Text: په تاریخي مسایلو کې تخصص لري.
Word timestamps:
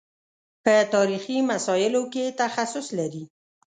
په 0.63 0.75
تاریخي 0.93 1.37
مسایلو 1.51 2.03
کې 2.13 2.35
تخصص 2.41 2.87
لري. 2.99 3.23